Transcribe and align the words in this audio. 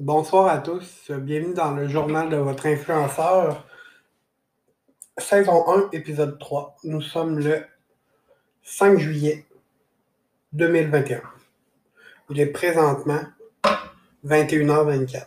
Bonsoir 0.00 0.48
à 0.48 0.58
tous, 0.58 1.12
bienvenue 1.12 1.54
dans 1.54 1.70
le 1.70 1.86
journal 1.86 2.28
de 2.28 2.34
votre 2.34 2.66
influenceur, 2.66 3.64
saison 5.16 5.68
1, 5.68 5.90
épisode 5.92 6.36
3. 6.40 6.78
Nous 6.82 7.00
sommes 7.00 7.38
le 7.38 7.64
5 8.64 8.98
juillet 8.98 9.46
2021. 10.52 11.22
Il 12.28 12.40
est 12.40 12.46
présentement 12.46 13.20
21h24. 14.26 15.26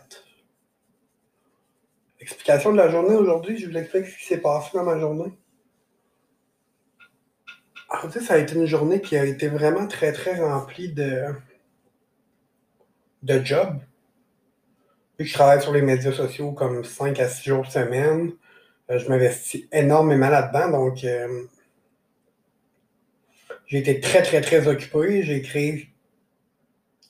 Explication 2.20 2.72
de 2.72 2.76
la 2.76 2.90
journée 2.90 3.14
aujourd'hui, 3.14 3.56
je 3.56 3.70
vous 3.70 3.76
explique 3.78 4.04
ce 4.04 4.18
qui 4.18 4.26
s'est 4.26 4.42
passé 4.42 4.68
dans 4.74 4.84
ma 4.84 5.00
journée. 5.00 5.32
En 7.88 8.06
fait, 8.10 8.20
ça 8.20 8.34
a 8.34 8.36
été 8.36 8.54
une 8.54 8.66
journée 8.66 9.00
qui 9.00 9.16
a 9.16 9.24
été 9.24 9.48
vraiment 9.48 9.86
très 9.86 10.12
très 10.12 10.38
remplie 10.38 10.92
de, 10.92 11.24
de 13.22 13.42
jobs 13.42 13.80
je 15.26 15.34
travaille 15.34 15.60
sur 15.60 15.72
les 15.72 15.82
médias 15.82 16.12
sociaux 16.12 16.52
comme 16.52 16.84
5 16.84 17.18
à 17.18 17.28
6 17.28 17.48
jours 17.48 17.64
de 17.64 17.70
semaine, 17.70 18.32
euh, 18.90 18.98
je 18.98 19.08
m'investis 19.08 19.64
énormément 19.72 20.28
là-dedans. 20.28 20.70
Donc, 20.70 21.04
euh, 21.04 21.44
j'ai 23.66 23.78
été 23.78 24.00
très, 24.00 24.22
très, 24.22 24.40
très 24.40 24.66
occupé. 24.66 25.22
J'ai 25.22 25.42
créé 25.42 25.90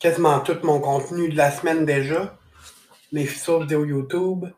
quasiment 0.00 0.40
tout 0.40 0.58
mon 0.62 0.80
contenu 0.80 1.28
de 1.28 1.36
la 1.36 1.50
semaine 1.50 1.84
déjà. 1.84 2.38
Mes 3.12 3.26
fichiers 3.26 3.60
vidéo 3.60 3.84
YouTube. 3.84 4.44
Là, 4.44 4.52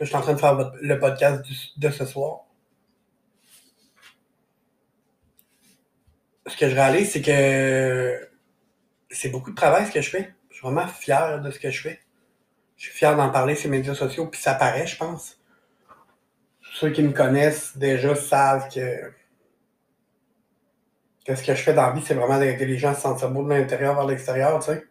je 0.00 0.06
suis 0.06 0.16
en 0.16 0.22
train 0.22 0.32
de 0.32 0.38
faire 0.40 0.72
le 0.80 0.98
podcast 0.98 1.44
de 1.76 1.90
ce 1.90 2.04
soir. 2.04 2.46
Ce 6.46 6.56
que 6.56 6.68
je 6.68 6.74
réalise, 6.74 7.12
c'est 7.12 7.22
que 7.22 8.28
c'est 9.10 9.28
beaucoup 9.28 9.50
de 9.50 9.56
travail 9.56 9.86
ce 9.86 9.92
que 9.92 10.00
je 10.00 10.10
fais. 10.10 10.34
Je 10.48 10.56
suis 10.56 10.62
vraiment 10.62 10.86
fier 10.88 11.40
de 11.40 11.50
ce 11.50 11.60
que 11.60 11.70
je 11.70 11.80
fais. 11.80 12.00
Je 12.80 12.86
suis 12.86 12.94
fier 12.96 13.14
d'en 13.14 13.28
parler 13.28 13.54
sur 13.56 13.70
les 13.70 13.76
médias 13.76 13.94
sociaux, 13.94 14.26
puis 14.26 14.40
ça 14.40 14.54
paraît, 14.54 14.86
je 14.86 14.96
pense. 14.96 15.38
Ceux 16.72 16.90
qui 16.90 17.02
me 17.02 17.12
connaissent 17.12 17.76
déjà 17.76 18.14
savent 18.14 18.70
que, 18.72 19.12
ce 21.26 21.42
que 21.42 21.54
je 21.54 21.62
fais 21.62 21.74
dans 21.74 21.88
la 21.88 21.92
vie, 21.92 22.02
c'est 22.02 22.14
vraiment 22.14 22.38
d'aider 22.38 22.64
les 22.64 22.78
gens 22.78 22.94
se 22.94 23.02
sentir 23.02 23.30
beau 23.30 23.44
de 23.44 23.50
l'intérieur 23.50 23.94
vers 23.96 24.06
l'extérieur, 24.06 24.60
tu 24.60 24.72
sais. 24.72 24.86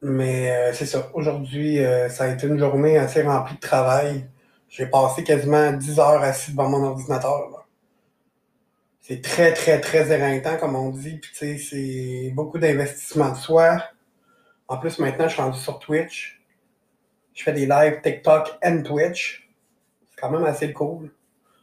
Mais 0.00 0.52
euh, 0.52 0.72
c'est 0.72 0.86
ça. 0.86 1.10
Aujourd'hui, 1.14 1.84
euh, 1.84 2.08
ça 2.08 2.24
a 2.24 2.28
été 2.28 2.46
une 2.46 2.58
journée 2.58 2.98
assez 2.98 3.22
remplie 3.22 3.56
de 3.56 3.60
travail. 3.60 4.28
J'ai 4.68 4.86
passé 4.86 5.24
quasiment 5.24 5.72
10 5.72 5.98
heures 5.98 6.22
assis 6.22 6.52
devant 6.52 6.68
mon 6.68 6.84
ordinateur. 6.84 7.57
C'est 9.08 9.22
très, 9.22 9.54
très, 9.54 9.80
très 9.80 10.12
éreintant, 10.12 10.58
comme 10.58 10.76
on 10.76 10.90
dit. 10.90 11.16
Puis, 11.16 11.32
tu 11.32 11.38
sais, 11.38 11.56
c'est 11.56 12.30
beaucoup 12.34 12.58
d'investissement 12.58 13.30
de 13.30 13.36
soi. 13.36 13.82
En 14.68 14.76
plus, 14.76 14.98
maintenant, 14.98 15.26
je 15.28 15.32
suis 15.32 15.40
rendu 15.40 15.58
sur 15.58 15.78
Twitch. 15.78 16.42
Je 17.32 17.42
fais 17.42 17.54
des 17.54 17.64
lives 17.64 18.02
TikTok 18.02 18.58
et 18.62 18.82
Twitch. 18.82 19.48
C'est 20.10 20.20
quand 20.20 20.30
même 20.30 20.44
assez 20.44 20.74
cool 20.74 21.10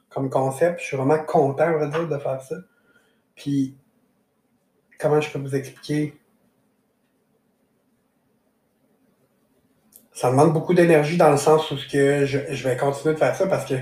comme 0.09 0.31
concept. 0.31 0.79
Je 0.79 0.85
suis 0.85 0.97
vraiment 0.97 1.23
content, 1.23 1.71
on 1.71 1.77
va 1.77 1.85
dire, 1.85 2.07
de 2.07 2.17
faire 2.17 2.41
ça. 2.41 2.55
Puis, 3.35 3.77
comment 4.97 5.21
je 5.21 5.29
peux 5.29 5.38
vous 5.38 5.55
expliquer? 5.55 6.17
Ça 10.13 10.31
demande 10.31 10.51
beaucoup 10.51 10.73
d'énergie 10.73 11.17
dans 11.17 11.29
le 11.29 11.38
sens 11.38 11.69
où 11.69 11.75
que 11.75 12.25
je, 12.25 12.39
je 12.49 12.67
vais 12.67 12.75
continuer 12.75 13.13
de 13.13 13.19
faire 13.19 13.35
ça 13.35 13.45
parce 13.45 13.66
que 13.66 13.75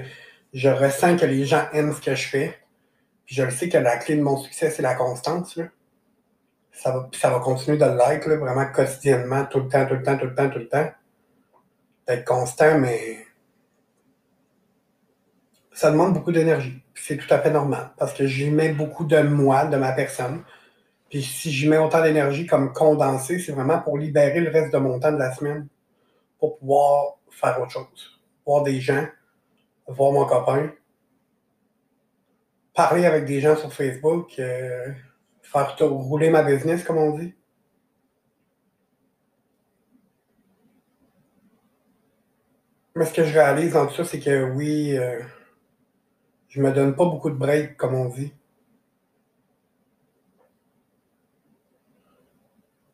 je 0.52 0.67
ressens 0.67 1.16
que 1.16 1.25
les 1.25 1.45
gens 1.45 1.66
aiment 1.72 1.94
ce 1.94 2.02
que 2.02 2.14
je 2.14 2.28
fais 2.28 2.62
je 3.26 3.44
le 3.44 3.52
sais 3.52 3.70
que 3.70 3.78
la 3.78 3.98
clé 3.98 4.16
de 4.16 4.22
mon 4.22 4.38
succès, 4.38 4.70
c'est 4.70 4.82
la 4.82 4.96
constance. 4.96 5.60
Ça, 6.72 6.92
va, 6.92 7.10
ça 7.14 7.30
va 7.30 7.40
continuer 7.40 7.78
de 7.78 7.86
l'être, 7.86 8.30
vraiment 8.30 8.66
quotidiennement, 8.66 9.46
tout 9.46 9.60
le 9.60 9.70
temps, 9.70 9.86
tout 9.86 9.96
le 9.96 10.04
temps, 10.04 10.18
tout 10.18 10.26
le 10.26 10.36
temps, 10.36 10.50
tout 10.50 10.60
le 10.60 10.68
temps. 10.68 10.90
D'être 12.08 12.26
constant, 12.26 12.80
mais 12.80 13.26
ça 15.72 15.92
demande 15.92 16.14
beaucoup 16.14 16.31
d'énergie. 16.31 16.81
C'est 16.96 17.18
tout 17.18 17.31
à 17.34 17.40
fait 17.40 17.52
normal 17.52 17.92
parce 17.97 18.14
que 18.14 18.28
j'y 18.28 18.50
mets 18.50 18.74
beaucoup 18.74 19.06
de 19.06 19.20
moi, 19.22 19.66
de 19.66 19.78
ma 19.78 19.92
personne. 19.92 20.44
Puis 21.09 21.24
si 21.24 21.52
j'y 21.52 21.68
mets 21.68 21.78
autant 21.78 22.02
d'énergie 22.02 22.46
comme 22.46 22.74
condensé, 22.74 23.40
c'est 23.40 23.52
vraiment 23.52 23.80
pour 23.80 23.97
libérer 23.97 24.40
le 24.40 24.52
reste 24.52 24.74
de 24.74 24.78
mon 24.78 25.00
temps 25.00 25.12
de 25.12 25.18
la 25.18 25.34
semaine 25.34 25.68
pour 26.40 26.58
pouvoir 26.58 27.16
faire 27.30 27.59
autre 27.62 27.72
chose. 27.72 28.22
Voir 28.46 28.64
des 28.64 28.80
gens, 28.81 29.06
voir 29.88 30.12
mon 30.12 30.26
copain, 30.26 30.72
parler 32.73 33.06
avec 33.06 33.25
des 33.25 33.39
gens 33.39 33.56
sur 33.56 33.72
Facebook, 33.73 34.39
euh, 34.39 34.91
faire 35.41 35.75
rouler 35.79 36.29
ma 36.29 36.44
business, 36.44 36.84
comme 36.84 36.97
on 36.97 37.17
dit. 37.17 37.34
Mais 42.95 43.06
ce 43.06 43.13
que 43.13 43.23
je 43.23 43.34
réalise 43.34 43.73
dans 43.73 43.88
tout 43.88 43.95
ça, 43.95 44.06
c'est 44.06 44.19
que 44.19 44.51
oui, 44.51 44.97
euh, 44.97 45.19
je 46.50 46.61
me 46.61 46.72
donne 46.72 46.95
pas 46.95 47.06
beaucoup 47.06 47.29
de 47.29 47.35
break, 47.35 47.75
comme 47.78 47.95
on 47.95 48.09
dit. 48.09 48.34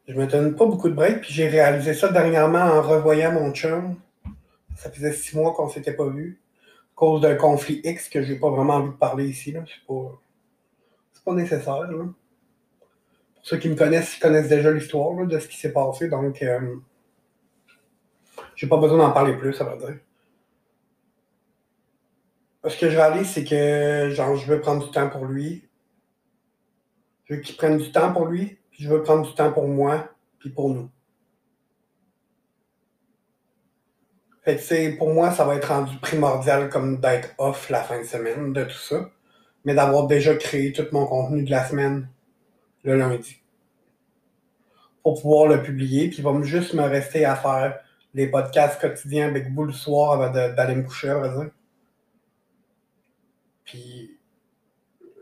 Je 0.07 0.13
me 0.15 0.25
donne 0.25 0.55
pas 0.55 0.65
beaucoup 0.65 0.89
de 0.89 0.95
break, 0.95 1.21
puis 1.21 1.33
j'ai 1.33 1.47
réalisé 1.47 1.93
ça 1.93 2.11
dernièrement 2.11 2.59
en 2.59 2.81
revoyant 2.81 3.31
mon 3.33 3.51
chum. 3.53 3.99
Ça 4.75 4.89
faisait 4.89 5.13
six 5.13 5.35
mois 5.35 5.53
qu'on 5.53 5.69
s'était 5.69 5.93
pas 5.93 6.07
vu 6.07 6.39
cause 6.99 7.21
d'un 7.21 7.35
conflit 7.35 7.79
X 7.85 8.09
que 8.09 8.21
j'ai 8.21 8.35
pas 8.35 8.49
vraiment 8.49 8.73
envie 8.73 8.89
de 8.89 8.97
parler 8.97 9.29
ici. 9.29 9.53
Là. 9.53 9.63
C'est 9.65 9.87
pas, 9.87 10.19
pas 11.23 11.33
nécessaire. 11.33 11.87
Pour 11.87 12.13
ceux 13.41 13.57
qui 13.57 13.69
me 13.69 13.75
connaissent, 13.75 14.17
ils 14.17 14.19
connaissent 14.19 14.49
déjà 14.49 14.69
l'histoire 14.69 15.25
de 15.25 15.39
ce 15.39 15.47
qui 15.47 15.57
s'est 15.57 15.71
passé, 15.71 16.09
donc 16.09 16.41
euh, 16.41 16.75
j'ai 18.55 18.67
pas 18.67 18.77
besoin 18.77 18.97
d'en 18.97 19.11
parler 19.11 19.33
plus, 19.37 19.53
ça 19.53 19.63
va 19.63 19.77
dire. 19.77 19.97
Ce 22.67 22.77
que 22.77 22.89
je 22.89 22.97
réalise, 22.97 23.29
c'est 23.29 23.45
que 23.45 24.09
genre 24.09 24.35
je 24.35 24.45
veux 24.45 24.59
prendre 24.59 24.85
du 24.85 24.91
temps 24.91 25.09
pour 25.09 25.23
lui. 25.23 25.69
Je 27.23 27.35
veux 27.35 27.39
qu'il 27.39 27.55
prenne 27.55 27.77
du 27.77 27.93
temps 27.93 28.11
pour 28.11 28.25
lui, 28.25 28.59
puis 28.71 28.83
je 28.83 28.89
veux 28.89 29.01
prendre 29.03 29.25
du 29.25 29.33
temps 29.33 29.53
pour 29.53 29.69
moi, 29.69 30.09
puis 30.39 30.49
pour 30.49 30.69
nous. 30.69 30.89
Fait 34.43 34.95
pour 34.97 35.13
moi, 35.13 35.31
ça 35.31 35.45
va 35.45 35.55
être 35.55 35.67
rendu 35.67 35.97
primordial 35.97 36.69
comme 36.69 36.99
d'être 36.99 37.33
off 37.37 37.69
la 37.69 37.83
fin 37.83 37.99
de 37.99 38.05
semaine 38.05 38.53
de 38.53 38.63
tout 38.63 38.71
ça. 38.71 39.09
Mais 39.65 39.73
d'avoir 39.73 40.07
déjà 40.07 40.35
créé 40.35 40.71
tout 40.71 40.85
mon 40.91 41.05
contenu 41.05 41.43
de 41.43 41.51
la 41.51 41.65
semaine 41.65 42.09
le 42.83 42.97
lundi. 42.97 43.41
Pour 45.03 45.21
pouvoir 45.21 45.47
le 45.47 45.61
publier. 45.61 46.07
Puis 46.09 46.19
il 46.19 46.23
va 46.23 46.41
juste 46.41 46.73
me 46.73 46.83
rester 46.83 47.25
à 47.25 47.35
faire 47.35 47.79
les 48.13 48.27
podcasts 48.27 48.79
quotidiens 48.79 49.27
avec 49.27 49.51
vous 49.51 49.65
le 49.65 49.73
soir 49.73 50.13
avant 50.13 50.31
d'aller 50.31 50.75
me 50.75 50.83
coucher, 50.83 51.09
à 51.09 51.27
dire. 51.27 51.51
Puis 53.65 54.17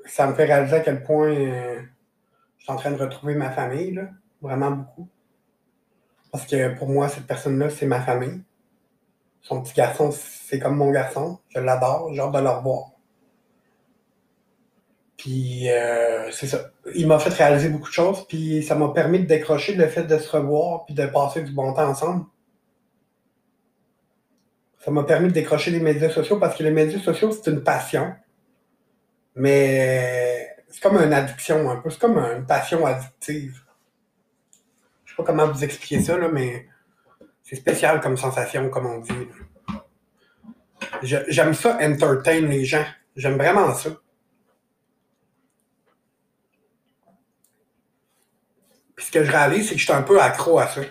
ça 0.05 0.27
me 0.27 0.33
fait 0.33 0.45
réaliser 0.45 0.77
à 0.77 0.79
quel 0.79 1.03
point 1.03 1.29
euh, 1.29 1.81
je 2.57 2.63
suis 2.63 2.71
en 2.71 2.77
train 2.77 2.91
de 2.91 3.01
retrouver 3.01 3.35
ma 3.35 3.51
famille, 3.51 3.93
là, 3.93 4.09
vraiment 4.41 4.71
beaucoup. 4.71 5.09
Parce 6.31 6.45
que 6.45 6.77
pour 6.77 6.89
moi, 6.89 7.09
cette 7.09 7.27
personne-là, 7.27 7.69
c'est 7.69 7.85
ma 7.85 8.01
famille. 8.01 8.41
Son 9.47 9.61
petit 9.61 9.73
garçon, 9.73 10.11
c'est 10.11 10.59
comme 10.59 10.75
mon 10.75 10.91
garçon. 10.91 11.39
Je 11.47 11.59
l'adore, 11.61 12.13
j'ai 12.13 12.19
hâte 12.19 12.33
de 12.33 12.39
le 12.39 12.49
revoir. 12.49 12.91
Puis 15.15 15.69
euh, 15.69 16.29
c'est 16.31 16.47
ça. 16.47 16.71
Il 16.93 17.07
m'a 17.07 17.17
fait 17.17 17.29
réaliser 17.29 17.69
beaucoup 17.69 17.87
de 17.87 17.93
choses, 17.93 18.27
puis 18.27 18.61
ça 18.61 18.75
m'a 18.75 18.89
permis 18.89 19.19
de 19.19 19.25
décrocher 19.25 19.75
le 19.75 19.87
fait 19.87 20.03
de 20.03 20.17
se 20.17 20.29
revoir, 20.35 20.83
puis 20.83 20.93
de 20.93 21.05
passer 21.05 21.43
du 21.43 21.53
bon 21.53 21.71
temps 21.73 21.87
ensemble. 21.87 22.25
Ça 24.79 24.91
m'a 24.91 25.03
permis 25.03 25.29
de 25.29 25.33
décrocher 25.33 25.71
les 25.71 25.79
médias 25.79 26.09
sociaux 26.09 26.39
parce 26.39 26.57
que 26.57 26.63
les 26.63 26.71
médias 26.71 26.99
sociaux, 26.99 27.31
c'est 27.31 27.49
une 27.49 27.63
passion. 27.63 28.13
Mais 29.35 30.57
c'est 30.67 30.81
comme 30.81 30.97
une 30.97 31.13
addiction 31.13 31.69
un 31.71 31.77
peu. 31.77 31.89
C'est 31.89 31.99
comme 31.99 32.17
une 32.17 32.45
passion 32.45 32.85
addictive. 32.85 33.61
Je 35.05 35.11
sais 35.11 35.15
pas 35.15 35.23
comment 35.23 35.47
vous 35.49 35.63
expliquer 35.63 36.01
ça, 36.01 36.17
là, 36.17 36.27
mais 36.27 36.67
c'est 37.47 37.55
spécial 37.55 38.01
comme 38.01 38.17
sensation, 38.17 38.69
comme 38.69 38.87
on 38.87 38.99
dit. 38.99 39.29
J'aime 41.01 41.53
ça, 41.53 41.77
entertain 41.81 42.41
les 42.41 42.65
gens. 42.65 42.83
J'aime 43.15 43.37
vraiment 43.37 43.73
ça. 43.73 43.91
Puis 48.97 49.05
ce 49.05 49.11
que 49.11 49.23
je 49.23 49.31
réalise, 49.31 49.69
c'est 49.69 49.75
que 49.75 49.79
je 49.79 49.85
suis 49.85 49.93
un 49.93 50.01
peu 50.01 50.21
accro 50.21 50.59
à 50.59 50.67
ça. 50.67 50.81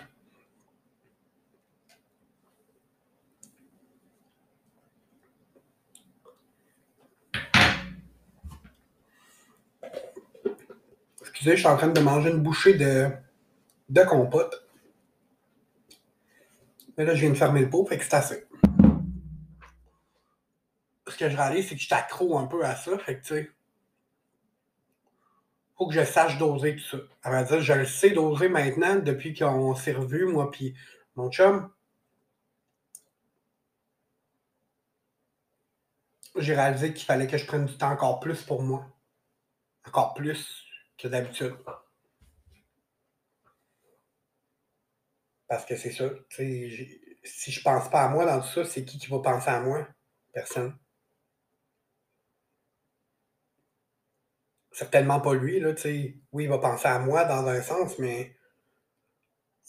Excusez, 11.21 11.51
je 11.51 11.57
suis 11.57 11.67
en 11.67 11.77
train 11.77 11.89
de 11.89 12.01
manger 12.01 12.31
une 12.31 12.41
bouchée 12.41 12.73
de, 12.73 13.11
de 13.89 14.01
compote. 14.01 14.66
Mais 16.97 17.05
là, 17.05 17.13
je 17.13 17.21
viens 17.21 17.29
de 17.29 17.35
fermer 17.35 17.61
le 17.61 17.69
pot, 17.69 17.85
fait 17.85 17.97
que 17.97 18.03
c'est 18.03 18.15
assez. 18.15 18.47
Ce 21.07 21.15
que 21.15 21.29
je 21.29 21.37
réalise, 21.37 21.69
c'est 21.69 21.75
que 21.75 21.81
je 21.81 21.89
t'accro 21.89 22.37
un 22.37 22.47
peu 22.47 22.65
à 22.65 22.75
ça, 22.75 22.97
fait 22.97 23.19
que 23.19 23.21
tu 23.21 23.27
sais. 23.27 23.51
faut 25.77 25.87
que 25.87 25.93
je 25.93 26.03
sache 26.03 26.37
doser 26.37 26.75
tout 26.75 26.83
ça. 26.83 26.97
À 27.23 27.29
vrai 27.29 27.45
dire, 27.45 27.61
je 27.61 27.73
le 27.73 27.85
sais 27.85 28.09
doser 28.09 28.49
maintenant 28.49 28.95
depuis 28.95 29.33
qu'on 29.33 29.75
s'est 29.75 29.93
revus, 29.93 30.25
moi 30.25 30.49
puis 30.51 30.75
mon 31.15 31.29
chum. 31.31 31.71
J'ai 36.35 36.55
réalisé 36.55 36.93
qu'il 36.93 37.05
fallait 37.05 37.27
que 37.27 37.37
je 37.37 37.45
prenne 37.45 37.65
du 37.65 37.77
temps 37.77 37.91
encore 37.91 38.19
plus 38.19 38.41
pour 38.43 38.61
moi. 38.61 38.85
Encore 39.87 40.13
plus 40.13 40.65
que 40.97 41.07
d'habitude. 41.07 41.55
Parce 45.47 45.65
que 45.65 45.75
c'est 45.75 45.91
ça, 45.91 46.09
si 46.29 47.51
je 47.51 47.61
pense 47.61 47.89
pas 47.89 48.03
à 48.03 48.09
moi 48.09 48.25
dans 48.25 48.41
tout 48.41 48.47
ça, 48.47 48.65
c'est 48.65 48.83
qui 48.85 48.97
qui 48.99 49.07
va 49.07 49.19
penser 49.19 49.49
à 49.49 49.59
moi? 49.61 49.87
Personne. 50.33 50.77
certainement 54.77 55.19
pas 55.19 55.33
lui, 55.33 55.59
là, 55.59 55.73
Oui, 56.31 56.43
il 56.43 56.49
va 56.49 56.59
penser 56.59 56.87
à 56.87 56.99
moi 56.99 57.25
dans 57.25 57.47
un 57.47 57.61
sens, 57.61 57.97
mais 57.99 58.35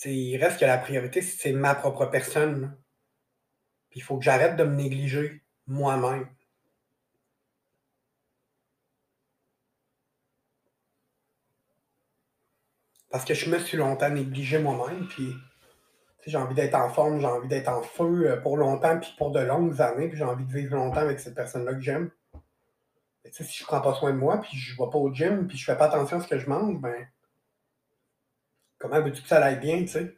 il 0.04 0.36
reste 0.36 0.60
que 0.60 0.66
la 0.66 0.78
priorité, 0.78 1.22
c'est 1.22 1.52
ma 1.52 1.74
propre 1.74 2.06
personne. 2.06 2.76
Puis 3.90 4.00
il 4.00 4.02
faut 4.02 4.18
que 4.18 4.24
j'arrête 4.24 4.56
de 4.56 4.64
me 4.64 4.74
négliger 4.76 5.42
moi-même. 5.66 6.28
Parce 13.10 13.24
que 13.24 13.34
je 13.34 13.50
me 13.50 13.58
suis 13.58 13.76
longtemps 13.76 14.10
négligé 14.10 14.58
moi-même, 14.58 15.06
puis 15.08 15.34
j'ai 16.30 16.38
envie 16.38 16.54
d'être 16.54 16.74
en 16.74 16.88
forme, 16.88 17.20
j'ai 17.20 17.26
envie 17.26 17.48
d'être 17.48 17.68
en 17.68 17.82
feu 17.82 18.30
euh, 18.30 18.36
pour 18.40 18.56
longtemps, 18.56 18.98
puis 18.98 19.14
pour 19.18 19.30
de 19.30 19.40
longues 19.40 19.80
années, 19.80 20.08
puis 20.08 20.18
j'ai 20.18 20.24
envie 20.24 20.44
de 20.44 20.52
vivre 20.52 20.76
longtemps 20.76 21.00
avec 21.00 21.20
cette 21.20 21.34
personne-là 21.34 21.74
que 21.74 21.80
j'aime 21.80 22.10
si 23.32 23.58
je 23.58 23.64
prends 23.64 23.80
pas 23.80 23.94
soin 23.94 24.12
de 24.12 24.16
moi, 24.16 24.40
puis 24.40 24.56
je 24.56 24.72
vais 24.72 24.90
pas 24.90 24.98
au 24.98 25.12
gym, 25.12 25.46
puis 25.46 25.56
je 25.56 25.64
fais 25.64 25.76
pas 25.76 25.86
attention 25.86 26.18
à 26.18 26.22
ce 26.22 26.28
que 26.28 26.38
je 26.38 26.48
mange, 26.48 26.78
ben, 26.80 27.08
comment 28.78 29.00
veux-tu 29.00 29.22
que 29.22 29.28
ça 29.28 29.42
aille 29.44 29.60
bien, 29.60 29.80
tu 29.80 29.88
sais? 29.88 30.14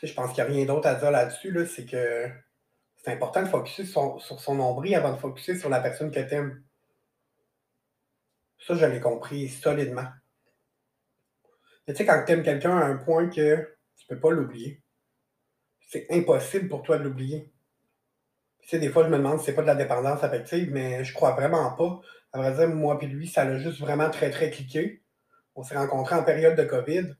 je 0.00 0.14
pense 0.14 0.32
qu'il 0.32 0.44
n'y 0.44 0.50
a 0.50 0.52
rien 0.52 0.64
d'autre 0.64 0.86
à 0.86 0.94
dire 0.94 1.10
là-dessus, 1.10 1.50
là, 1.50 1.66
c'est 1.66 1.84
que 1.84 2.30
c'est 2.96 3.10
important 3.10 3.42
de 3.42 3.48
focuser 3.48 3.84
sur, 3.84 4.20
son 4.20 4.54
nombril 4.54 4.94
avant 4.94 5.12
de 5.12 5.18
focuser 5.18 5.58
sur 5.58 5.68
la 5.68 5.80
personne 5.80 6.12
que 6.12 6.20
t'aimes. 6.20 6.62
Ça, 8.60 8.74
je 8.74 8.86
l'ai 8.86 9.00
compris 9.00 9.48
solidement. 9.48 10.06
tu 11.86 11.96
sais, 11.96 12.06
quand 12.06 12.24
tu 12.24 12.32
aimes 12.32 12.44
quelqu'un 12.44 12.76
à 12.76 12.84
un 12.84 12.96
point 12.96 13.28
que 13.28 13.76
tu 14.08 14.14
peux 14.14 14.20
pas 14.20 14.30
l'oublier, 14.30 14.82
c'est 15.80 16.06
impossible 16.10 16.68
pour 16.68 16.82
toi 16.82 16.98
de 16.98 17.04
l'oublier. 17.04 17.52
Tu 18.60 18.68
sais, 18.68 18.78
des 18.78 18.88
fois, 18.88 19.04
je 19.04 19.08
me 19.08 19.18
demande 19.18 19.38
si 19.38 19.46
c'est 19.46 19.54
pas 19.54 19.62
de 19.62 19.66
la 19.66 19.74
dépendance 19.74 20.24
affective, 20.24 20.70
mais 20.72 21.04
je 21.04 21.12
crois 21.12 21.32
vraiment 21.32 21.70
pas. 21.72 22.00
À 22.32 22.38
vrai 22.38 22.54
dire, 22.54 22.74
moi 22.74 22.98
et 23.02 23.06
lui, 23.06 23.28
ça 23.28 23.44
l'a 23.44 23.58
juste 23.58 23.80
vraiment 23.80 24.10
très, 24.10 24.30
très 24.30 24.50
cliqué. 24.50 25.02
On 25.54 25.62
s'est 25.62 25.76
rencontrés 25.76 26.14
en 26.14 26.24
période 26.24 26.56
de 26.56 26.64
COVID. 26.64 27.14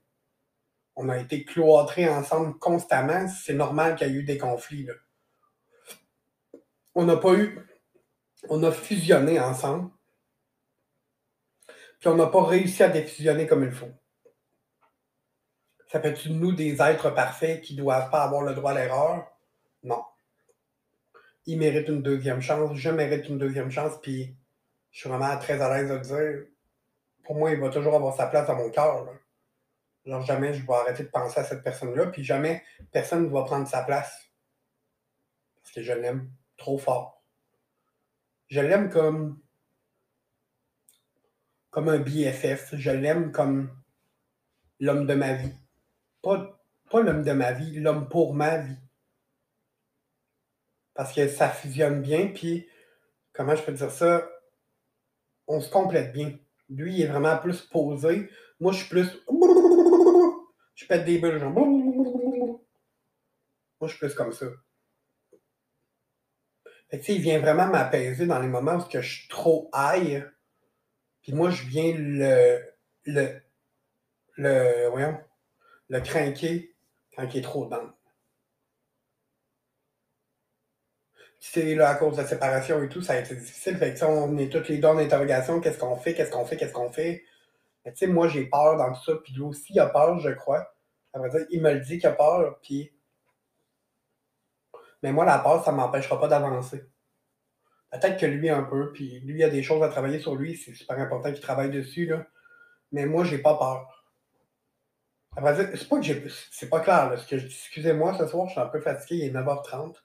On 0.96 1.08
a 1.08 1.18
été 1.18 1.44
cloîtrés 1.44 2.08
ensemble 2.08 2.58
constamment. 2.58 3.28
C'est 3.28 3.54
normal 3.54 3.96
qu'il 3.96 4.08
y 4.08 4.10
ait 4.10 4.14
eu 4.14 4.24
des 4.24 4.38
conflits. 4.38 4.88
On 6.94 7.04
n'a 7.04 7.16
pas 7.16 7.34
eu. 7.34 7.58
On 8.48 8.62
a 8.62 8.72
fusionné 8.72 9.38
ensemble. 9.40 9.90
Puis 12.00 12.08
on 12.08 12.16
n'a 12.16 12.26
pas 12.26 12.44
réussi 12.44 12.82
à 12.82 12.88
défusionner 12.88 13.46
comme 13.46 13.64
il 13.64 13.72
faut. 13.72 13.92
Ça 15.90 16.00
fait-tu 16.00 16.30
nous 16.30 16.52
des 16.52 16.80
êtres 16.82 17.10
parfaits 17.10 17.62
qui 17.62 17.74
ne 17.74 17.82
doivent 17.82 18.10
pas 18.10 18.22
avoir 18.22 18.42
le 18.42 18.54
droit 18.54 18.72
à 18.72 18.74
l'erreur? 18.74 19.26
Non 19.82 20.02
il 21.48 21.58
mérite 21.58 21.88
une 21.88 22.02
deuxième 22.02 22.42
chance, 22.42 22.76
je 22.76 22.90
mérite 22.90 23.26
une 23.26 23.38
deuxième 23.38 23.70
chance, 23.70 23.98
puis 24.02 24.36
je 24.90 25.00
suis 25.00 25.08
vraiment 25.08 25.34
très 25.38 25.58
à 25.62 25.74
l'aise 25.74 25.90
de 25.90 25.98
dire, 25.98 26.46
pour 27.24 27.36
moi, 27.36 27.50
il 27.52 27.58
va 27.58 27.70
toujours 27.70 27.94
avoir 27.94 28.14
sa 28.14 28.26
place 28.26 28.46
dans 28.46 28.54
mon 28.54 28.68
cœur. 28.68 29.06
Genre, 30.04 30.20
jamais 30.26 30.52
je 30.52 30.66
vais 30.66 30.74
arrêter 30.74 31.04
de 31.04 31.08
penser 31.08 31.40
à 31.40 31.44
cette 31.44 31.64
personne-là, 31.64 32.08
puis 32.08 32.22
jamais 32.22 32.62
personne 32.92 33.24
ne 33.24 33.30
va 33.30 33.44
prendre 33.44 33.66
sa 33.66 33.82
place. 33.82 34.30
Parce 35.62 35.74
que 35.74 35.82
je 35.82 35.92
l'aime 35.94 36.30
trop 36.58 36.76
fort. 36.76 37.24
Je 38.48 38.60
l'aime 38.60 38.90
comme, 38.90 39.40
comme 41.70 41.88
un 41.88 41.98
BFF. 41.98 42.74
Je 42.74 42.90
l'aime 42.90 43.32
comme 43.32 43.70
l'homme 44.80 45.06
de 45.06 45.14
ma 45.14 45.32
vie. 45.32 45.54
Pas, 46.22 46.54
l'homme 46.94 47.22
de 47.22 47.32
ma 47.32 47.52
vie, 47.52 47.78
l'homme 47.80 48.08
pour 48.08 48.34
ma 48.34 48.58
vie 48.58 48.76
parce 50.98 51.14
que 51.14 51.28
ça 51.28 51.48
fusionne 51.48 52.02
bien, 52.02 52.26
puis 52.26 52.68
comment 53.32 53.54
je 53.54 53.62
peux 53.62 53.70
dire 53.70 53.92
ça, 53.92 54.28
on 55.46 55.60
se 55.60 55.70
complète 55.70 56.12
bien. 56.12 56.36
Lui, 56.68 56.96
il 56.96 57.02
est 57.02 57.06
vraiment 57.06 57.38
plus 57.38 57.60
posé. 57.60 58.28
Moi, 58.58 58.72
je 58.72 58.78
suis 58.78 58.88
plus. 58.88 59.06
Je 60.74 60.86
pète 60.88 61.04
des 61.04 61.20
bulles, 61.20 61.38
genre. 61.38 61.52
Moi, 61.52 62.58
je 63.82 63.86
suis 63.86 63.98
plus 63.98 64.12
comme 64.14 64.32
ça. 64.32 64.46
Fait 66.90 66.98
que, 66.98 67.12
il 67.12 67.20
vient 67.20 67.38
vraiment 67.38 67.68
m'apaiser 67.68 68.26
dans 68.26 68.40
les 68.40 68.48
moments 68.48 68.74
où 68.74 68.84
je 68.90 69.00
suis 69.00 69.28
trop 69.28 69.70
high. 69.72 70.24
Puis 71.22 71.32
moi, 71.32 71.50
je 71.50 71.62
viens 71.62 71.94
le. 71.96 72.60
le. 73.04 73.40
le. 74.36 74.88
voyons. 74.90 75.16
Le 75.88 76.00
craquer 76.00 76.74
quand 77.16 77.24
il 77.32 77.38
est 77.38 77.42
trop 77.42 77.64
dedans. 77.64 77.92
c'est 81.40 81.74
là, 81.74 81.90
à 81.90 81.94
cause 81.94 82.16
de 82.16 82.22
la 82.22 82.28
séparation 82.28 82.82
et 82.82 82.88
tout, 82.88 83.00
ça 83.00 83.14
a 83.14 83.18
été 83.20 83.34
difficile. 83.34 83.76
Fait 83.76 83.94
que, 83.94 84.04
on 84.04 84.36
est 84.38 84.50
toutes 84.50 84.68
les 84.68 84.78
deux 84.78 84.88
en 84.88 84.98
interrogation. 84.98 85.60
Qu'est-ce 85.60 85.78
qu'on 85.78 85.96
fait? 85.96 86.14
Qu'est-ce 86.14 86.30
qu'on 86.30 86.44
fait? 86.44 86.56
Qu'est-ce 86.56 86.72
qu'on 86.72 86.90
fait? 86.90 87.24
Mais 87.84 87.92
tu 87.92 87.98
sais, 87.98 88.06
moi, 88.06 88.28
j'ai 88.28 88.46
peur 88.46 88.76
dans 88.76 88.92
tout 88.92 89.02
ça. 89.04 89.12
Puis 89.22 89.34
lui 89.34 89.42
aussi, 89.42 89.72
il 89.72 89.80
a 89.80 89.86
peur, 89.86 90.18
je 90.18 90.30
crois. 90.30 90.74
Ça 91.12 91.20
veut 91.20 91.30
dire, 91.30 91.46
il 91.50 91.62
me 91.62 91.72
le 91.72 91.80
dit 91.80 91.98
qu'il 91.98 92.08
a 92.08 92.12
peur. 92.12 92.58
Puis. 92.62 92.92
Mais 95.02 95.12
moi, 95.12 95.24
la 95.24 95.38
peur, 95.38 95.64
ça 95.64 95.70
ne 95.70 95.76
m'empêchera 95.76 96.20
pas 96.20 96.28
d'avancer. 96.28 96.84
Peut-être 97.92 98.18
que 98.20 98.26
lui, 98.26 98.50
un 98.50 98.64
peu. 98.64 98.92
Puis 98.92 99.20
lui, 99.20 99.38
il 99.38 99.44
a 99.44 99.48
des 99.48 99.62
choses 99.62 99.82
à 99.82 99.88
travailler 99.88 100.18
sur 100.18 100.34
lui. 100.34 100.56
C'est 100.56 100.74
super 100.74 100.98
important 100.98 101.32
qu'il 101.32 101.40
travaille 101.40 101.70
dessus. 101.70 102.06
Là. 102.06 102.26
Mais 102.92 103.06
moi, 103.06 103.24
j'ai 103.24 103.38
pas 103.38 103.56
peur. 103.56 103.97
C'est 105.36 105.88
pas 105.88 106.00
que. 106.00 106.28
C'est 106.50 106.68
pas 106.68 106.80
clair. 106.80 107.26
Que 107.28 107.36
Excusez-moi, 107.36 108.16
ce 108.18 108.26
soir, 108.26 108.46
je 108.46 108.52
suis 108.52 108.60
un 108.60 108.66
peu 108.66 108.80
fatigué. 108.80 109.16
Il 109.16 109.24
est 109.24 109.32
9h30. 109.32 109.96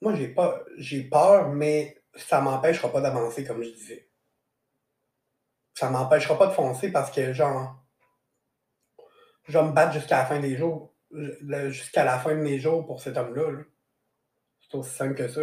Moi, 0.00 0.14
j'ai 0.14 0.28
pas 0.28 0.62
j'ai 0.78 1.04
peur, 1.04 1.48
mais 1.50 2.02
ça 2.14 2.40
m'empêchera 2.40 2.90
pas 2.92 3.00
d'avancer, 3.00 3.44
comme 3.44 3.62
je 3.62 3.70
disais. 3.70 4.08
Ça 5.74 5.90
m'empêchera 5.90 6.38
pas 6.38 6.48
de 6.48 6.52
foncer 6.52 6.92
parce 6.92 7.10
que, 7.10 7.32
genre, 7.32 7.82
je 9.44 9.52
vais 9.58 9.64
me 9.64 9.72
battre 9.72 9.92
jusqu'à 9.92 10.18
la 10.18 10.26
fin 10.26 10.40
des 10.40 10.56
jours, 10.56 10.94
jusqu'à 11.70 12.04
la 12.04 12.18
fin 12.18 12.34
de 12.34 12.40
mes 12.40 12.58
jours 12.58 12.86
pour 12.86 13.00
cet 13.00 13.16
homme-là. 13.16 13.62
C'est 14.60 14.76
aussi 14.76 14.90
simple 14.90 15.14
que 15.14 15.28
ça. 15.28 15.40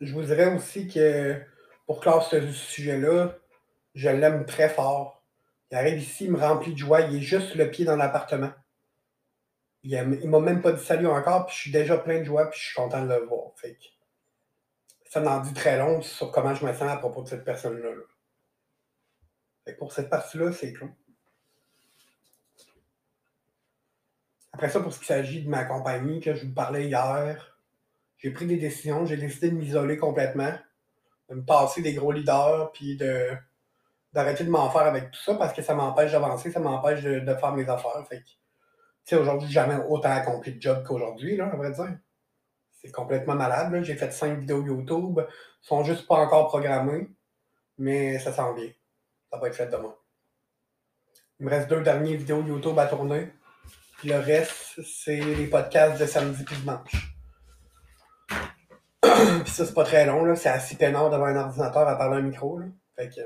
Je 0.00 0.12
vous 0.14 0.22
dirais 0.22 0.54
aussi 0.54 0.88
que 0.88 1.42
pour 1.90 1.98
clore 1.98 2.22
ce 2.22 2.52
sujet-là, 2.52 3.34
je 3.96 4.08
l'aime 4.08 4.46
très 4.46 4.68
fort. 4.68 5.24
Il 5.72 5.76
arrive 5.76 5.98
ici, 6.00 6.26
il 6.26 6.30
me 6.30 6.38
remplit 6.38 6.72
de 6.72 6.78
joie, 6.78 7.00
il 7.00 7.16
est 7.16 7.20
juste 7.20 7.56
le 7.56 7.68
pied 7.68 7.84
dans 7.84 7.96
l'appartement. 7.96 8.52
Il, 9.82 9.98
ne 9.98 10.28
m'a 10.28 10.38
même 10.38 10.62
pas 10.62 10.70
dit 10.70 10.84
salut 10.84 11.08
encore, 11.08 11.46
puis 11.46 11.56
je 11.56 11.60
suis 11.62 11.72
déjà 11.72 11.98
plein 11.98 12.20
de 12.20 12.24
joie, 12.24 12.48
puis 12.48 12.60
je 12.60 12.66
suis 12.66 12.76
content 12.76 13.02
de 13.02 13.08
le 13.08 13.24
voir. 13.24 13.50
Ça 15.06 15.20
m'en 15.20 15.40
dit 15.40 15.52
très 15.52 15.78
long 15.78 16.00
sur 16.00 16.30
comment 16.30 16.54
je 16.54 16.64
me 16.64 16.72
sens 16.72 16.88
à 16.88 16.96
propos 16.96 17.24
de 17.24 17.28
cette 17.28 17.44
personne-là. 17.44 17.90
pour 19.76 19.92
cette 19.92 20.10
partie-là, 20.10 20.52
c'est 20.52 20.72
cool. 20.74 20.92
Après 24.52 24.68
ça, 24.68 24.78
pour 24.78 24.92
ce 24.92 25.00
qui 25.00 25.06
s'agit 25.06 25.42
de 25.42 25.48
ma 25.48 25.64
compagnie 25.64 26.20
que 26.20 26.36
je 26.36 26.46
vous 26.46 26.54
parlais 26.54 26.86
hier, 26.86 27.58
j'ai 28.18 28.30
pris 28.30 28.46
des 28.46 28.58
décisions, 28.58 29.06
j'ai 29.06 29.16
décidé 29.16 29.50
de 29.50 29.56
m'isoler 29.56 29.96
complètement, 29.96 30.54
de 31.30 31.36
me 31.36 31.44
passer 31.44 31.80
des 31.80 31.94
gros 31.94 32.12
leaders, 32.12 32.72
puis 32.72 32.96
de 32.96 33.30
d'arrêter 34.12 34.42
de 34.42 34.50
m'en 34.50 34.68
faire 34.70 34.82
avec 34.82 35.12
tout 35.12 35.20
ça 35.20 35.34
parce 35.36 35.52
que 35.52 35.62
ça 35.62 35.72
m'empêche 35.72 36.10
d'avancer, 36.10 36.50
ça 36.50 36.58
m'empêche 36.58 37.00
de, 37.02 37.34
faire 37.34 37.52
mes 37.52 37.68
affaires. 37.68 38.04
Fait 38.08 38.24
sais, 39.04 39.16
aujourd'hui, 39.16 39.46
j'ai 39.46 39.54
jamais 39.54 39.76
autant 39.88 40.10
accompli 40.10 40.54
de 40.54 40.60
job 40.60 40.84
qu'aujourd'hui, 40.84 41.36
là, 41.36 41.46
à 41.46 41.56
vrai 41.56 41.70
dire. 41.70 41.98
C'est 42.72 42.90
complètement 42.90 43.34
malade. 43.34 43.82
J'ai 43.82 43.94
fait 43.94 44.10
cinq 44.10 44.38
vidéos 44.38 44.64
YouTube. 44.64 45.20
Ils 45.20 45.66
sont 45.66 45.84
juste 45.84 46.06
pas 46.06 46.16
encore 46.16 46.48
programmés. 46.48 47.08
Mais 47.78 48.18
ça 48.18 48.32
sent 48.32 48.54
bien. 48.56 48.70
Ça 49.30 49.38
va 49.38 49.48
être 49.48 49.54
fait 49.54 49.66
demain. 49.66 49.94
Il 51.38 51.46
me 51.46 51.50
reste 51.50 51.68
deux 51.68 51.82
dernières 51.82 52.18
vidéos 52.18 52.42
YouTube 52.42 52.78
à 52.78 52.86
tourner. 52.86 53.32
Puis 53.98 54.08
le 54.08 54.18
reste, 54.18 54.80
c'est 54.82 55.20
les 55.20 55.46
podcasts 55.46 56.00
de 56.00 56.06
samedi 56.06 56.42
et 56.42 56.54
dimanche. 56.54 57.09
Puis 59.44 59.50
ça, 59.52 59.66
c'est 59.66 59.74
pas 59.74 59.84
très 59.84 60.06
long. 60.06 60.34
C'est 60.36 60.48
assez 60.48 60.76
peinard 60.76 61.10
devant 61.10 61.26
un 61.26 61.36
ordinateur 61.36 61.88
à 61.88 61.96
parler 61.96 62.18
un 62.18 62.22
micro. 62.22 62.58
Là. 62.58 62.66
Fait 62.96 63.08
que 63.08 63.20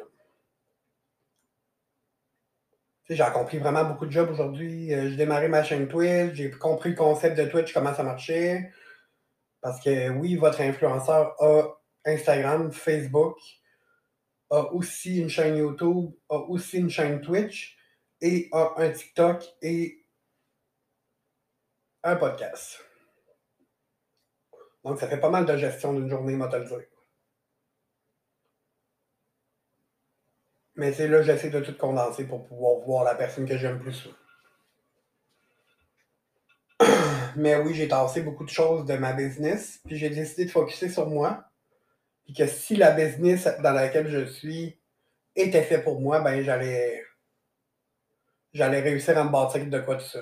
j'ai 3.10 3.22
accompli 3.22 3.58
vraiment 3.58 3.84
beaucoup 3.84 4.06
de 4.06 4.10
jobs 4.10 4.30
aujourd'hui. 4.30 4.92
Euh, 4.94 5.10
j'ai 5.10 5.16
démarré 5.16 5.48
ma 5.48 5.62
chaîne 5.62 5.88
Twitch, 5.88 6.34
j'ai 6.34 6.50
compris 6.50 6.90
le 6.90 6.96
concept 6.96 7.36
de 7.36 7.44
Twitch, 7.44 7.72
comment 7.72 7.94
ça 7.94 8.02
marchait. 8.02 8.70
Parce 9.60 9.82
que 9.82 10.10
oui, 10.10 10.36
votre 10.36 10.60
influenceur 10.60 11.34
a 11.40 11.64
Instagram, 12.06 12.72
Facebook, 12.72 13.38
a 14.50 14.72
aussi 14.72 15.18
une 15.18 15.28
chaîne 15.28 15.56
YouTube, 15.56 16.12
a 16.28 16.36
aussi 16.36 16.78
une 16.78 16.90
chaîne 16.90 17.20
Twitch 17.20 17.76
et 18.20 18.48
a 18.52 18.74
un 18.76 18.90
TikTok 18.90 19.44
et 19.62 20.04
un 22.02 22.16
podcast. 22.16 22.78
Donc, 24.84 24.98
ça 25.00 25.08
fait 25.08 25.20
pas 25.20 25.30
mal 25.30 25.46
de 25.46 25.56
gestion 25.56 25.94
d'une 25.94 26.10
journée, 26.10 26.34
moi. 26.34 26.50
Mais 30.76 30.92
c'est 30.92 31.08
là, 31.08 31.22
j'essaie 31.22 31.50
de 31.50 31.60
tout 31.60 31.76
condenser 31.76 32.24
pour 32.24 32.44
pouvoir 32.46 32.80
voir 32.84 33.04
la 33.04 33.14
personne 33.14 33.46
que 33.46 33.56
j'aime 33.56 33.80
plus. 33.80 34.08
Mais 37.36 37.56
oui, 37.56 37.74
j'ai 37.74 37.88
tassé 37.88 38.22
beaucoup 38.22 38.44
de 38.44 38.50
choses 38.50 38.84
de 38.84 38.94
ma 38.94 39.12
business, 39.12 39.80
puis 39.86 39.96
j'ai 39.96 40.10
décidé 40.10 40.44
de 40.46 40.50
focuser 40.50 40.88
sur 40.88 41.08
moi. 41.08 41.44
Puis 42.24 42.34
que 42.34 42.46
si 42.46 42.76
la 42.76 42.90
business 42.90 43.48
dans 43.62 43.72
laquelle 43.72 44.08
je 44.08 44.26
suis 44.26 44.78
était 45.36 45.62
fait 45.62 45.82
pour 45.82 46.00
moi, 46.00 46.20
ben 46.20 46.42
j'allais 46.42 47.04
j'allais 48.52 48.80
réussir 48.80 49.18
à 49.18 49.24
me 49.24 49.30
bâtir 49.30 49.66
de 49.66 49.80
quoi 49.80 49.96
tout 49.96 50.06
ça. 50.06 50.20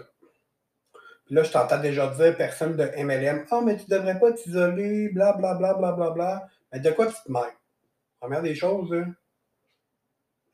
Là, 1.33 1.43
je 1.43 1.51
t'entends 1.51 1.79
déjà 1.79 2.09
dire, 2.09 2.37
personne 2.37 2.77
de 2.77 2.85
MLM, 2.85 3.47
ah, 3.51 3.57
oh, 3.57 3.63
mais 3.63 3.79
tu 3.79 3.89
devrais 3.89 4.19
pas 4.19 4.33
t'isoler, 4.33 5.09
bla 5.09 5.33
bla 5.33 5.55
bla 5.55 5.73
bla 5.73 5.93
bla 5.93 6.11
bla. 6.11 6.47
Mais 6.71 6.79
de 6.79 6.91
quoi 6.91 7.07
tu 7.07 7.15
te 7.15 7.33
mêles? 7.33 7.57
Première 8.21 8.43
des 8.43 8.55
choses, 8.55 8.95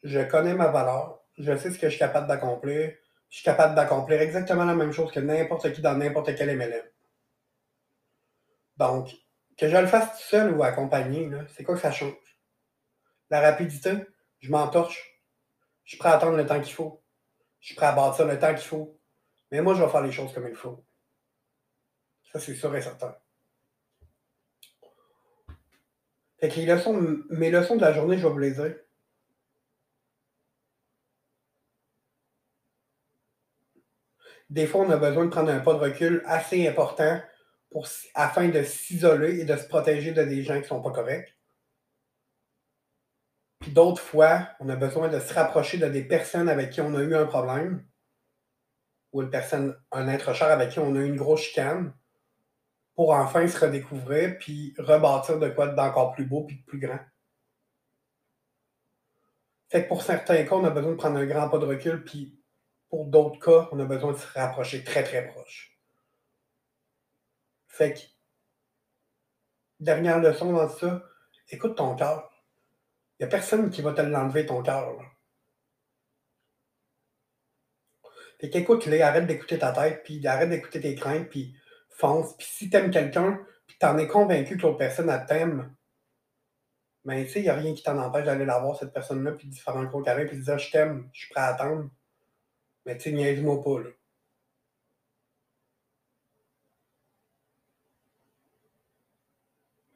je 0.05 0.21
connais 0.21 0.55
ma 0.55 0.69
valeur, 0.69 1.21
je 1.37 1.57
sais 1.57 1.73
ce 1.73 1.81
que 1.81 1.89
je 1.89 1.91
suis 1.91 1.99
capable 1.99 2.29
d'accomplir, 2.29 2.93
je 3.29 3.37
suis 3.37 3.45
capable 3.45 3.75
d'accomplir 3.75 4.23
exactement 4.23 4.65
la 4.65 4.77
même 4.77 4.93
chose 4.93 5.11
que 5.11 5.19
n'importe 5.19 5.73
qui 5.73 5.83
dans 5.83 5.95
n'importe 5.97 6.33
quel 6.37 6.57
MLM. 6.57 6.87
Donc, 8.77 9.11
que 9.57 9.69
je 9.69 9.77
le 9.77 9.89
fasse 9.89 10.13
tout 10.13 10.29
seul 10.29 10.57
ou 10.57 10.63
accompagné, 10.63 11.29
c'est 11.57 11.65
quoi 11.65 11.75
que 11.75 11.81
ça 11.81 11.91
change? 11.91 12.39
La 13.31 13.41
rapidité, 13.41 13.95
je 14.39 14.49
m'entorche. 14.53 15.21
Je 15.83 15.91
suis 15.91 15.99
prêt 15.99 16.11
à 16.11 16.19
attendre 16.19 16.37
le 16.37 16.47
temps 16.47 16.61
qu'il 16.61 16.73
faut. 16.73 17.03
Je 17.59 17.67
suis 17.67 17.75
prêt 17.75 17.87
à 17.87 17.93
bâtir 17.93 18.27
le 18.27 18.39
temps 18.39 18.55
qu'il 18.55 18.69
faut. 18.69 18.98
Mais 19.51 19.63
moi, 19.63 19.75
je 19.75 19.83
vais 19.83 19.91
faire 19.91 20.03
les 20.03 20.13
choses 20.13 20.33
comme 20.33 20.49
il 20.49 20.55
faut. 20.55 20.85
Ça, 22.33 22.39
c'est 22.39 22.55
sûr 22.55 22.75
et 22.77 22.83
certain. 22.83 23.17
Fait 26.41 26.49
que 26.49 26.57
les 26.57 26.67
leçons, 26.67 27.19
mes 27.31 27.51
leçons 27.51 27.77
de 27.77 27.81
la 27.81 27.93
journée, 27.93 28.19
je 28.19 28.27
vais 28.27 28.33
vous 28.33 28.39
les 28.39 28.53
dire. 28.53 28.77
Des 34.51 34.67
fois, 34.67 34.83
on 34.83 34.91
a 34.91 34.97
besoin 34.97 35.27
de 35.27 35.31
prendre 35.31 35.51
un 35.51 35.61
pas 35.61 35.75
de 35.75 35.79
recul 35.79 36.23
assez 36.27 36.67
important 36.69 37.21
pour, 37.71 37.87
afin 38.15 38.49
de 38.49 38.63
s'isoler 38.63 39.41
et 39.41 39.45
de 39.45 39.57
se 39.57 39.67
protéger 39.67 40.13
de 40.13 40.23
des 40.23 40.43
gens 40.43 40.55
qui 40.55 40.63
ne 40.63 40.67
sont 40.67 40.83
pas 40.83 40.93
corrects. 40.93 41.37
Puis 43.61 43.73
d'autres 43.73 44.01
fois, 44.01 44.49
on 44.61 44.69
a 44.69 44.77
besoin 44.77 45.09
de 45.09 45.19
se 45.19 45.35
rapprocher 45.35 45.79
de 45.79 45.89
des 45.89 46.05
personnes 46.05 46.49
avec 46.49 46.71
qui 46.71 46.81
on 46.81 46.95
a 46.95 47.03
eu 47.03 47.15
un 47.15 47.27
problème 47.27 47.85
ou 49.13 49.23
une 49.23 49.31
personne, 49.31 49.77
un 49.93 50.09
être 50.09 50.33
cher 50.35 50.49
avec 50.49 50.71
qui 50.71 50.79
on 50.79 50.95
a 50.95 51.01
une 51.01 51.17
grosse 51.17 51.43
chicane 51.43 51.95
pour 52.95 53.13
enfin 53.13 53.47
se 53.47 53.59
redécouvrir 53.59 54.39
puis 54.39 54.75
rebâtir 54.79 55.39
de 55.39 55.49
quoi 55.49 55.69
d'encore 55.69 56.13
plus 56.13 56.27
beau 56.27 56.45
puis 56.45 56.57
de 56.57 56.65
plus 56.65 56.79
grand. 56.79 57.01
Fait 59.69 59.85
que 59.85 59.89
pour 59.89 60.03
certains 60.03 60.45
cas, 60.45 60.55
on 60.55 60.65
a 60.65 60.71
besoin 60.71 60.93
de 60.93 60.97
prendre 60.97 61.19
un 61.19 61.27
grand 61.27 61.49
pas 61.49 61.59
de 61.59 61.67
recul 61.67 62.05
puis 62.05 62.39
pour 62.89 63.07
d'autres 63.07 63.39
cas, 63.39 63.69
on 63.73 63.79
a 63.81 63.85
besoin 63.85 64.13
de 64.13 64.17
se 64.17 64.27
rapprocher 64.33 64.83
très, 64.83 65.05
très 65.05 65.27
proche. 65.29 65.79
Fait 67.67 67.93
que, 67.95 68.01
dernière 69.79 70.19
leçon 70.21 70.53
dans 70.53 70.69
ça, 70.69 71.05
écoute 71.51 71.77
ton 71.77 71.95
cœur. 71.95 72.31
Il 73.19 73.25
n'y 73.25 73.27
a 73.27 73.31
personne 73.31 73.71
qui 73.71 73.83
va 73.83 73.93
te 73.93 74.01
l'enlever, 74.01 74.47
ton 74.47 74.63
cœur. 74.63 74.97
Fait 78.41 78.51
qu'écoute-les, 78.51 79.03
arrête 79.03 79.27
d'écouter 79.27 79.59
ta 79.59 79.73
tête, 79.73 80.03
puis 80.05 80.25
arrête 80.27 80.51
d'écouter 80.51 80.81
tes 80.81 80.95
craintes, 80.95 81.29
puis 81.29 81.57
fonce. 81.91 82.37
Puis 82.37 82.47
si 82.49 82.71
t'aimes 82.71 82.91
quelqu'un, 82.91 83.41
puis 83.67 83.77
t'en 83.79 83.99
es 83.99 84.07
convaincu 84.07 84.57
que 84.57 84.63
l'autre 84.63 84.79
personne, 84.79 85.11
t'aime, 85.27 85.75
mais 87.05 87.23
ben, 87.23 87.27
tu 87.27 87.33
sais, 87.33 87.41
il 87.41 87.45
n'y 87.45 87.49
a 87.49 87.55
rien 87.55 87.75
qui 87.75 87.83
t'en 87.83 87.99
empêche 87.99 88.27
d'aller 88.27 88.45
la 88.45 88.59
voir, 88.59 88.77
cette 88.77 88.93
personne-là, 88.93 89.33
puis 89.33 89.49
de 89.49 89.55
faire 89.55 89.77
un 89.77 89.85
gros 89.85 90.03
carré, 90.03 90.27
puis 90.27 90.37
de 90.37 90.43
dire 90.43 90.59
Je 90.59 90.71
t'aime, 90.71 91.09
je 91.13 91.21
suis 91.21 91.29
prêt 91.31 91.41
à 91.41 91.47
attendre. 91.55 91.91
Mais 92.87 92.97
tu 92.99 93.05
sais, 93.05 93.13
niaise-moi 93.13 93.63
pas, 93.63 93.81
là. 93.81 93.91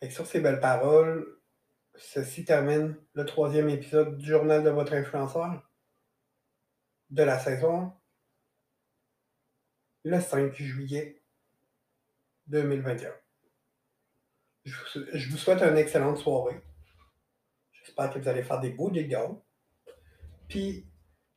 Et 0.00 0.10
sur 0.10 0.26
ces 0.26 0.40
belles 0.40 0.60
paroles, 0.60 1.38
ceci 1.94 2.44
termine 2.44 2.96
le 3.14 3.24
troisième 3.24 3.68
épisode 3.68 4.18
du 4.18 4.26
journal 4.28 4.64
de 4.64 4.70
votre 4.70 4.94
influenceur 4.94 5.70
de 7.10 7.22
la 7.22 7.38
saison 7.38 7.92
le 10.04 10.20
5 10.20 10.54
juillet 10.54 11.22
2021. 12.48 13.12
Je 14.64 15.30
vous 15.30 15.36
souhaite 15.36 15.62
une 15.62 15.76
excellente 15.76 16.18
soirée. 16.18 16.60
J'espère 17.72 18.10
que 18.10 18.18
vous 18.18 18.28
allez 18.28 18.42
faire 18.42 18.60
des 18.60 18.70
beaux 18.70 18.90
dégâts. 18.90 19.28
Puis, 20.48 20.86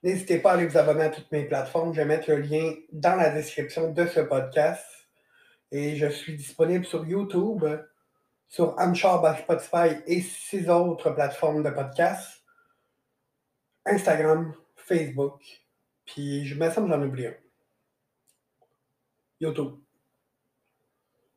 N'hésitez 0.06 0.38
pas 0.38 0.52
à 0.52 0.54
aller 0.54 0.68
vous 0.68 0.78
abonner 0.78 1.06
à 1.06 1.10
toutes 1.10 1.32
mes 1.32 1.46
plateformes. 1.46 1.92
Je 1.92 1.98
vais 2.02 2.06
mettre 2.06 2.30
le 2.30 2.38
lien 2.38 2.76
dans 2.92 3.16
la 3.16 3.32
description 3.32 3.92
de 3.92 4.06
ce 4.06 4.20
podcast. 4.20 4.86
Et 5.72 5.96
je 5.96 6.06
suis 6.06 6.36
disponible 6.36 6.86
sur 6.86 7.04
YouTube, 7.08 7.66
sur 8.48 8.76
Anchor, 8.78 9.36
Spotify 9.40 9.96
et 10.06 10.22
six 10.22 10.70
autres 10.70 11.10
plateformes 11.10 11.64
de 11.64 11.72
podcast. 11.72 12.44
Instagram, 13.84 14.54
Facebook. 14.76 15.42
Puis 16.06 16.46
je 16.46 16.54
me 16.54 16.70
semble 16.70 16.90
j'en 16.90 17.02
oublie 17.02 17.26
un. 17.26 17.45
YouTube. 19.40 19.80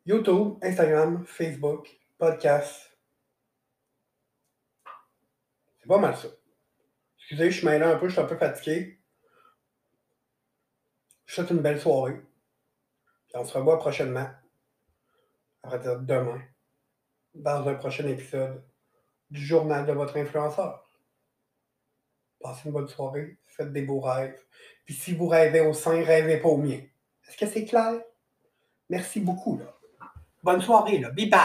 YouTube, 0.07 0.59
Instagram, 0.62 1.26
Facebook, 1.26 1.88
podcast. 2.17 2.97
C'est 5.81 5.88
pas 5.88 5.99
mal 5.99 6.17
ça. 6.17 6.28
Excusez, 7.19 7.50
je 7.50 7.57
suis 7.59 7.67
mêlé 7.67 7.85
un 7.85 7.99
peu, 7.99 8.09
je 8.09 8.12
suis 8.12 8.23
un 8.23 8.26
peu 8.26 8.37
fatigué. 8.37 9.00
Je 11.26 11.35
souhaite 11.35 11.50
une 11.50 11.59
belle 11.59 11.81
soirée. 11.81 12.21
Et 13.35 13.37
on 13.37 13.45
se 13.45 13.57
revoit 13.59 13.78
prochainement. 13.78 14.31
À 15.62 15.71
partir 15.71 15.99
de 15.99 16.07
demain. 16.07 16.40
Dans 17.35 17.69
un 17.69 17.75
prochain 17.75 18.07
épisode 18.07 18.64
du 19.31 19.45
journal 19.45 19.85
de 19.85 19.93
votre 19.93 20.17
influenceur. 20.17 20.88
Passez 22.40 22.62
une 22.67 22.73
bonne 22.73 22.88
soirée. 22.88 23.38
Faites 23.47 23.73
des 23.73 23.83
beaux 23.83 24.00
rêves. 24.00 24.40
Puis 24.87 24.95
si 24.95 25.14
vous 25.14 25.26
rêvez 25.26 25.61
au 25.61 25.75
sein, 25.75 26.02
rêvez 26.02 26.38
pas 26.38 26.49
au 26.49 26.57
mien. 26.57 26.81
Est-ce 27.28 27.37
que 27.37 27.47
c'est 27.47 27.64
clair? 27.64 28.00
Merci 28.88 29.20
beaucoup. 29.20 29.61
Bonne 30.42 30.62
soirée. 30.62 30.99
Là. 30.99 31.11
Bye 31.11 31.28
bye. 31.28 31.40